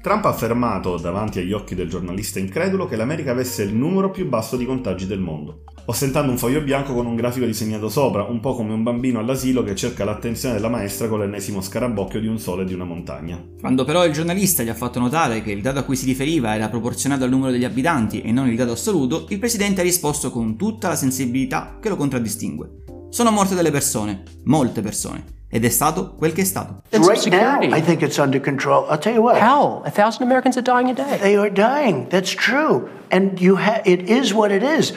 Trump 0.00 0.24
ha 0.26 0.28
affermato, 0.28 0.96
davanti 0.96 1.40
agli 1.40 1.52
occhi 1.52 1.74
del 1.74 1.88
giornalista 1.88 2.38
incredulo, 2.38 2.86
che 2.86 2.94
l'America 2.94 3.32
avesse 3.32 3.64
il 3.64 3.74
numero 3.74 4.10
più 4.10 4.28
basso 4.28 4.56
di 4.56 4.64
contagi 4.64 5.06
del 5.06 5.18
mondo, 5.18 5.64
ostentando 5.86 6.30
un 6.30 6.38
foglio 6.38 6.60
bianco 6.60 6.94
con 6.94 7.04
un 7.04 7.16
grafico 7.16 7.46
disegnato 7.46 7.88
sopra, 7.88 8.22
un 8.22 8.38
po' 8.38 8.54
come 8.54 8.72
un 8.72 8.84
bambino 8.84 9.18
all'asilo 9.18 9.64
che 9.64 9.74
cerca 9.74 10.04
l'attenzione 10.04 10.54
della 10.54 10.68
maestra 10.68 11.08
con 11.08 11.18
l'ennesimo 11.18 11.60
scarabocchio 11.60 12.20
di 12.20 12.28
un 12.28 12.38
sole 12.38 12.62
e 12.62 12.66
di 12.66 12.74
una 12.74 12.84
montagna. 12.84 13.42
Quando 13.60 13.84
però 13.84 14.06
il 14.06 14.12
giornalista 14.12 14.62
gli 14.62 14.68
ha 14.68 14.74
fatto 14.74 15.00
notare 15.00 15.42
che 15.42 15.50
il 15.50 15.62
dato 15.62 15.80
a 15.80 15.82
cui 15.82 15.96
si 15.96 16.06
riferiva 16.06 16.54
era 16.54 16.68
proporzionato 16.68 17.24
al 17.24 17.30
numero 17.30 17.50
degli 17.50 17.64
abitanti 17.64 18.20
e 18.20 18.30
non 18.30 18.48
il 18.48 18.56
dato 18.56 18.72
assoluto, 18.72 19.26
il 19.30 19.40
presidente 19.40 19.80
ha 19.80 19.84
risposto 19.84 20.30
con 20.30 20.56
tutta 20.56 20.88
la 20.88 20.96
sensibilità 20.96 21.78
che 21.80 21.88
lo 21.88 21.96
contraddistingue. 21.96 22.87
Sono 23.10 23.30
morte 23.30 23.54
delle 23.54 23.70
persone, 23.70 24.22
molte 24.44 24.82
persone, 24.82 25.24
ed 25.48 25.64
è 25.64 25.70
stato 25.70 26.14
quel 26.14 26.32
che 26.32 26.42
è 26.42 26.44
stato. 26.44 26.82
Right 26.90 27.26
now, 27.28 27.62
I 27.62 27.82
think 27.82 28.02
it's 28.02 28.18
under 28.18 28.40
control. 28.40 28.86
I'll 28.90 28.98
tell 28.98 29.14
you 29.14 29.22
what. 29.22 29.40
How? 29.40 29.82
A 29.84 29.90
thousand 29.90 30.22
Americans 30.22 30.56
are 30.56 30.62
dying 30.62 30.90
a 30.90 30.92
day. 30.92 31.18
They 31.18 31.36
are 31.36 31.50
dying. 31.50 32.06
That's 32.08 32.34
true. 32.34 32.88
And 33.08 33.40
you 33.40 33.56
ha- 33.56 33.80
it 33.84 34.08
is 34.10 34.32
what 34.32 34.50
it 34.50 34.62
is. 34.62 34.92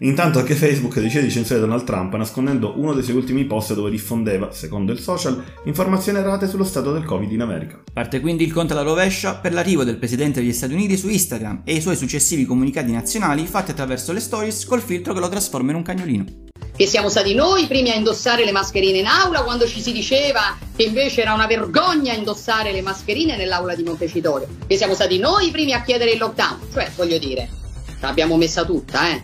Intanto 0.00 0.38
anche 0.38 0.54
Facebook 0.54 1.00
decide 1.00 1.24
di 1.24 1.30
censurare 1.32 1.66
Donald 1.66 1.84
Trump 1.84 2.14
nascondendo 2.14 2.74
uno 2.78 2.92
dei 2.92 3.02
suoi 3.02 3.16
ultimi 3.16 3.44
post 3.46 3.74
dove 3.74 3.90
diffondeva, 3.90 4.52
secondo 4.52 4.92
il 4.92 5.00
social, 5.00 5.42
informazioni 5.64 6.18
errate 6.18 6.46
sullo 6.46 6.62
stato 6.62 6.92
del 6.92 7.04
Covid 7.04 7.32
in 7.32 7.40
America. 7.40 7.80
Parte 7.92 8.20
quindi 8.20 8.44
il 8.44 8.52
conto 8.52 8.74
alla 8.74 8.82
rovescia 8.82 9.34
per 9.34 9.52
l'arrivo 9.52 9.82
del 9.82 9.98
presidente 9.98 10.38
degli 10.38 10.52
Stati 10.52 10.74
Uniti 10.74 10.96
su 10.96 11.08
Instagram 11.08 11.62
e 11.64 11.74
i 11.74 11.80
suoi 11.80 11.96
successivi 11.96 12.44
comunicati 12.44 12.92
nazionali 12.92 13.44
fatti 13.46 13.72
attraverso 13.72 14.12
le 14.12 14.20
stories 14.20 14.64
col 14.66 14.80
filtro 14.80 15.12
che 15.12 15.18
lo 15.18 15.28
trasforma 15.28 15.70
in 15.70 15.76
un 15.78 15.82
cagnolino. 15.82 16.24
Che 16.78 16.86
siamo 16.86 17.08
stati 17.08 17.34
noi 17.34 17.64
i 17.64 17.66
primi 17.66 17.90
a 17.90 17.96
indossare 17.96 18.44
le 18.44 18.52
mascherine 18.52 18.98
in 18.98 19.06
aula 19.06 19.42
quando 19.42 19.66
ci 19.66 19.80
si 19.80 19.90
diceva 19.90 20.56
che 20.76 20.84
invece 20.84 21.22
era 21.22 21.34
una 21.34 21.48
vergogna 21.48 22.12
indossare 22.12 22.70
le 22.70 22.82
mascherine 22.82 23.36
nell'aula 23.36 23.74
di 23.74 23.82
Montecitorio, 23.82 24.46
che 24.64 24.76
siamo 24.76 24.94
stati 24.94 25.18
noi 25.18 25.48
i 25.48 25.50
primi 25.50 25.72
a 25.72 25.82
chiedere 25.82 26.12
il 26.12 26.18
lockdown, 26.18 26.68
cioè 26.72 26.88
voglio 26.94 27.18
dire, 27.18 27.48
l'abbiamo 27.98 28.36
messa 28.36 28.64
tutta, 28.64 29.10
eh. 29.10 29.20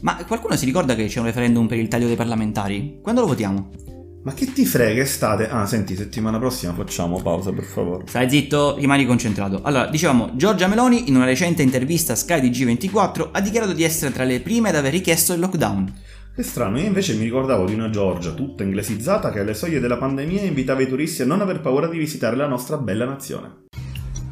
Ma 0.00 0.16
qualcuno 0.26 0.56
si 0.56 0.64
ricorda 0.64 0.94
che 0.94 1.08
c'è 1.08 1.18
un 1.18 1.26
referendum 1.26 1.66
per 1.66 1.76
il 1.76 1.88
taglio 1.88 2.06
dei 2.06 2.16
parlamentari? 2.16 3.00
Quando 3.02 3.20
lo 3.20 3.26
votiamo? 3.26 3.87
Ma 4.28 4.34
che 4.34 4.52
ti 4.52 4.66
frega 4.66 5.00
estate? 5.00 5.48
Ah, 5.48 5.64
senti, 5.64 5.96
settimana 5.96 6.38
prossima 6.38 6.74
facciamo 6.74 7.18
pausa, 7.22 7.50
per 7.50 7.64
favore. 7.64 8.04
Stai 8.08 8.28
zitto, 8.28 8.76
rimani 8.76 9.06
concentrato. 9.06 9.62
Allora, 9.62 9.86
dicevamo, 9.86 10.32
Giorgia 10.34 10.66
Meloni 10.66 11.08
in 11.08 11.16
una 11.16 11.24
recente 11.24 11.62
intervista 11.62 12.12
a 12.12 12.16
Sky 12.16 12.38
di 12.38 12.50
G24 12.50 13.30
ha 13.32 13.40
dichiarato 13.40 13.72
di 13.72 13.84
essere 13.84 14.12
tra 14.12 14.24
le 14.24 14.40
prime 14.40 14.68
ad 14.68 14.74
aver 14.74 14.92
richiesto 14.92 15.32
il 15.32 15.40
lockdown. 15.40 15.94
Che 16.34 16.42
strano, 16.42 16.78
io 16.78 16.84
invece 16.84 17.14
mi 17.14 17.24
ricordavo 17.24 17.64
di 17.64 17.72
una 17.72 17.88
Giorgia 17.88 18.32
tutta 18.32 18.64
inglesizzata 18.64 19.32
che 19.32 19.40
alle 19.40 19.54
soglie 19.54 19.80
della 19.80 19.96
pandemia 19.96 20.42
invitava 20.42 20.82
i 20.82 20.88
turisti 20.88 21.22
a 21.22 21.24
non 21.24 21.40
aver 21.40 21.62
paura 21.62 21.88
di 21.88 21.96
visitare 21.96 22.36
la 22.36 22.46
nostra 22.46 22.76
bella 22.76 23.06
nazione. 23.06 23.64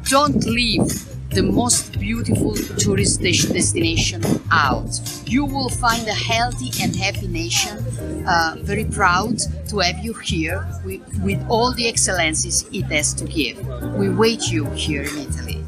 Don't 0.07 0.43
leave 0.43 1.16
the 1.37 1.43
most 1.43 1.99
beautiful 1.99 2.55
tourist 2.79 3.21
des- 3.21 3.53
destination 3.53 4.19
out. 4.49 4.89
You 5.27 5.45
will 5.45 5.69
find 5.69 6.07
a 6.07 6.17
healthy 6.33 6.71
and 6.81 6.95
happy 6.95 7.27
nation, 7.27 7.77
uh, 8.25 8.55
very 8.63 8.85
proud 8.85 9.37
to 9.69 9.77
have 9.77 9.99
you 10.03 10.15
here 10.23 10.65
with, 10.83 11.01
with 11.21 11.39
all 11.47 11.71
the 11.75 11.87
excellencies 11.87 12.65
it 12.71 12.85
has 12.85 13.13
to 13.13 13.25
give. 13.25 13.55
We 13.95 14.09
wait 14.09 14.49
you 14.49 14.65
here 14.73 15.03
in 15.03 15.27
Italy. 15.29 15.63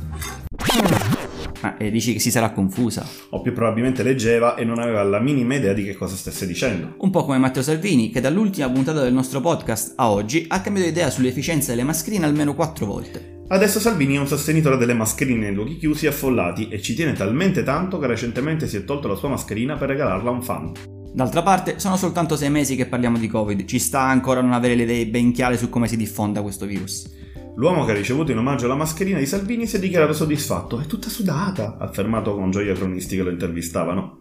Ma 1.61 1.77
eh, 1.77 1.91
dici 1.91 2.13
che 2.13 2.19
si 2.19 2.31
sarà 2.31 2.51
confusa? 2.51 3.05
O 3.31 3.41
più 3.41 3.53
probabilmente 3.53 4.01
leggeva 4.01 4.55
e 4.55 4.63
non 4.63 4.79
aveva 4.79 5.03
la 5.03 5.19
minima 5.19 5.53
idea 5.53 5.73
di 5.73 5.83
che 5.83 5.93
cosa 5.93 6.15
stesse 6.15 6.47
dicendo. 6.47 6.95
Un 6.97 7.11
po' 7.11 7.25
come 7.25 7.37
Matteo 7.37 7.61
Salvini, 7.61 8.09
che 8.09 8.21
dall'ultima 8.21 8.71
puntata 8.71 9.01
del 9.01 9.13
nostro 9.13 9.39
podcast 9.39 9.93
a 9.97 10.09
oggi 10.09 10.45
ha 10.47 10.61
cambiato 10.61 10.89
idea 10.89 11.11
sull'efficienza 11.11 11.69
delle 11.69 11.83
mascherine 11.83 12.25
almeno 12.25 12.55
quattro 12.55 12.87
volte. 12.87 13.37
Adesso 13.51 13.79
Salvini 13.79 14.13
è 14.13 14.19
un 14.19 14.27
sostenitore 14.27 14.77
delle 14.77 14.93
mascherine 14.93 15.47
nei 15.47 15.55
luoghi 15.55 15.77
chiusi 15.77 16.05
e 16.05 16.09
affollati 16.09 16.67
e 16.67 16.79
ci 16.83 16.93
tiene 16.93 17.13
talmente 17.13 17.63
tanto 17.63 17.97
che 17.97 18.05
recentemente 18.05 18.67
si 18.67 18.77
è 18.77 18.83
tolto 18.83 19.07
la 19.07 19.15
sua 19.15 19.29
mascherina 19.29 19.75
per 19.75 19.89
regalarla 19.89 20.29
a 20.29 20.33
un 20.33 20.43
fan. 20.43 20.71
D'altra 21.11 21.41
parte, 21.41 21.79
sono 21.79 21.97
soltanto 21.97 22.35
sei 22.35 22.51
mesi 22.51 22.75
che 22.75 22.85
parliamo 22.85 23.17
di 23.17 23.27
Covid, 23.27 23.65
ci 23.65 23.79
sta 23.79 24.01
ancora 24.01 24.41
a 24.41 24.43
non 24.43 24.53
avere 24.53 24.75
le 24.75 24.83
idee 24.83 25.07
ben 25.07 25.31
chiare 25.31 25.57
su 25.57 25.67
come 25.67 25.87
si 25.87 25.97
diffonda 25.97 26.43
questo 26.43 26.67
virus. 26.67 27.11
L'uomo 27.55 27.85
che 27.85 27.91
ha 27.91 27.95
ricevuto 27.95 28.31
in 28.31 28.37
omaggio 28.37 28.67
la 28.67 28.75
mascherina 28.75 29.17
di 29.17 29.25
Salvini 29.25 29.65
si 29.65 29.77
è 29.77 29.79
dichiarato 29.79 30.13
soddisfatto. 30.13 30.79
È 30.79 30.85
tutta 30.85 31.09
sudata, 31.09 31.77
ha 31.79 31.85
affermato 31.85 32.35
con 32.35 32.51
gioia 32.51 32.73
i 32.73 32.75
cronisti 32.75 33.15
che 33.15 33.23
lo 33.23 33.31
intervistavano. 33.31 34.19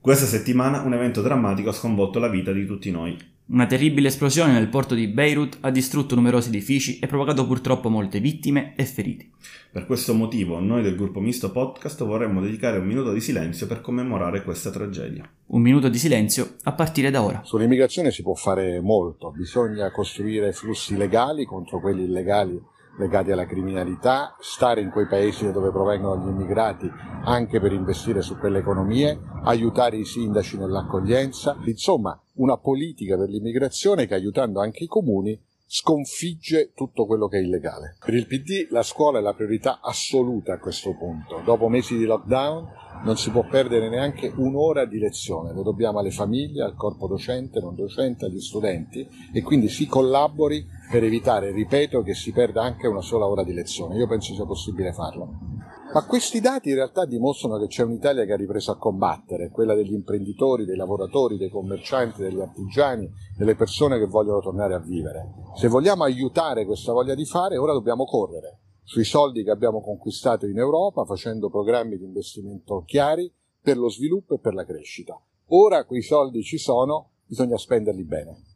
Questa 0.00 0.26
settimana 0.26 0.80
un 0.80 0.92
evento 0.92 1.22
drammatico 1.22 1.68
ha 1.68 1.72
sconvolto 1.72 2.18
la 2.18 2.28
vita 2.28 2.50
di 2.52 2.66
tutti 2.66 2.90
noi. 2.90 3.34
Una 3.48 3.66
terribile 3.66 4.08
esplosione 4.08 4.50
nel 4.50 4.68
porto 4.68 4.96
di 4.96 5.06
Beirut 5.06 5.58
ha 5.60 5.70
distrutto 5.70 6.16
numerosi 6.16 6.48
edifici 6.48 6.98
e 6.98 7.06
provocato 7.06 7.46
purtroppo 7.46 7.88
molte 7.88 8.18
vittime 8.18 8.74
e 8.74 8.84
feriti. 8.84 9.30
Per 9.70 9.86
questo 9.86 10.14
motivo 10.14 10.58
noi 10.58 10.82
del 10.82 10.96
gruppo 10.96 11.20
Misto 11.20 11.52
Podcast 11.52 12.04
vorremmo 12.04 12.40
dedicare 12.40 12.78
un 12.78 12.86
minuto 12.86 13.12
di 13.12 13.20
silenzio 13.20 13.68
per 13.68 13.82
commemorare 13.82 14.42
questa 14.42 14.70
tragedia. 14.70 15.30
Un 15.46 15.60
minuto 15.62 15.88
di 15.88 15.96
silenzio 15.96 16.56
a 16.64 16.72
partire 16.72 17.12
da 17.12 17.22
ora. 17.22 17.42
Sull'immigrazione 17.44 18.10
si 18.10 18.22
può 18.22 18.34
fare 18.34 18.80
molto, 18.80 19.30
bisogna 19.30 19.92
costruire 19.92 20.52
flussi 20.52 20.96
legali 20.96 21.44
contro 21.44 21.78
quelli 21.78 22.02
illegali 22.02 22.60
legati 22.98 23.30
alla 23.30 23.46
criminalità, 23.46 24.34
stare 24.40 24.80
in 24.80 24.90
quei 24.90 25.06
paesi 25.06 25.52
dove 25.52 25.70
provengono 25.70 26.24
gli 26.24 26.30
immigrati 26.30 26.90
anche 27.24 27.60
per 27.60 27.70
investire 27.70 28.22
su 28.22 28.38
quelle 28.38 28.58
economie, 28.58 29.16
aiutare 29.44 29.98
i 29.98 30.04
sindaci 30.04 30.58
nell'accoglienza, 30.58 31.58
insomma 31.64 32.18
una 32.36 32.56
politica 32.56 33.16
per 33.16 33.28
l'immigrazione 33.28 34.06
che 34.06 34.14
aiutando 34.14 34.60
anche 34.60 34.84
i 34.84 34.88
comuni 34.88 35.38
sconfigge 35.68 36.70
tutto 36.74 37.06
quello 37.06 37.26
che 37.26 37.38
è 37.38 37.42
illegale. 37.42 37.96
Per 38.04 38.14
il 38.14 38.26
PD 38.26 38.68
la 38.70 38.82
scuola 38.82 39.18
è 39.18 39.22
la 39.22 39.34
priorità 39.34 39.80
assoluta 39.82 40.54
a 40.54 40.58
questo 40.58 40.94
punto. 40.94 41.42
Dopo 41.44 41.68
mesi 41.68 41.96
di 41.96 42.04
lockdown 42.04 42.84
non 43.04 43.16
si 43.16 43.30
può 43.30 43.44
perdere 43.46 43.88
neanche 43.88 44.32
un'ora 44.34 44.86
di 44.86 44.98
lezione, 44.98 45.52
lo 45.52 45.62
dobbiamo 45.62 45.98
alle 45.98 46.10
famiglie, 46.10 46.62
al 46.62 46.76
corpo 46.76 47.08
docente, 47.08 47.60
non 47.60 47.74
docente, 47.74 48.26
agli 48.26 48.40
studenti 48.40 49.06
e 49.32 49.42
quindi 49.42 49.68
si 49.68 49.86
collabori 49.86 50.64
per 50.90 51.02
evitare, 51.02 51.50
ripeto, 51.50 52.02
che 52.02 52.14
si 52.14 52.32
perda 52.32 52.62
anche 52.62 52.86
una 52.86 53.02
sola 53.02 53.26
ora 53.26 53.42
di 53.42 53.52
lezione. 53.52 53.96
Io 53.96 54.06
penso 54.06 54.34
sia 54.34 54.46
possibile 54.46 54.92
farlo. 54.92 55.55
Ma 55.96 56.04
questi 56.04 56.40
dati 56.40 56.68
in 56.68 56.74
realtà 56.74 57.06
dimostrano 57.06 57.58
che 57.58 57.68
c'è 57.68 57.82
un'Italia 57.82 58.26
che 58.26 58.34
ha 58.34 58.36
ripreso 58.36 58.70
a 58.70 58.76
combattere, 58.76 59.48
quella 59.48 59.74
degli 59.74 59.94
imprenditori, 59.94 60.66
dei 60.66 60.76
lavoratori, 60.76 61.38
dei 61.38 61.48
commercianti, 61.48 62.20
degli 62.20 62.38
artigiani, 62.38 63.10
delle 63.34 63.54
persone 63.54 63.98
che 63.98 64.04
vogliono 64.04 64.40
tornare 64.40 64.74
a 64.74 64.78
vivere. 64.78 65.32
Se 65.54 65.68
vogliamo 65.68 66.04
aiutare 66.04 66.66
questa 66.66 66.92
voglia 66.92 67.14
di 67.14 67.24
fare, 67.24 67.56
ora 67.56 67.72
dobbiamo 67.72 68.04
correre 68.04 68.58
sui 68.82 69.04
soldi 69.04 69.42
che 69.42 69.50
abbiamo 69.50 69.80
conquistato 69.80 70.44
in 70.44 70.58
Europa 70.58 71.06
facendo 71.06 71.48
programmi 71.48 71.96
di 71.96 72.04
investimento 72.04 72.82
chiari 72.84 73.32
per 73.58 73.78
lo 73.78 73.88
sviluppo 73.88 74.34
e 74.34 74.38
per 74.38 74.52
la 74.52 74.66
crescita. 74.66 75.18
Ora 75.46 75.86
quei 75.86 76.02
soldi 76.02 76.42
ci 76.42 76.58
sono, 76.58 77.12
bisogna 77.24 77.56
spenderli 77.56 78.04
bene. 78.04 78.55